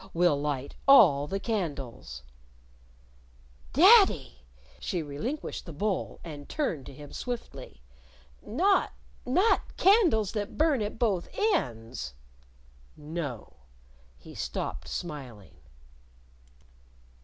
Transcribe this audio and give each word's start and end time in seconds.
"We'll 0.15 0.41
light 0.41 0.73
all 0.87 1.27
the 1.27 1.39
candles" 1.39 2.23
"Daddy!" 3.73 4.39
She 4.79 5.03
relinquished 5.03 5.67
the 5.67 5.73
bowl, 5.73 6.19
and 6.23 6.49
turned 6.49 6.87
to 6.87 6.91
him 6.95 7.13
swiftly. 7.13 7.83
"Not 8.41 8.93
not 9.27 9.77
candles 9.77 10.31
that 10.31 10.57
burn 10.57 10.81
at 10.81 10.97
both 10.97 11.29
ends" 11.53 12.15
"No." 12.97 13.57
He 14.17 14.33
stopped 14.33 14.87
smiling. 14.87 15.57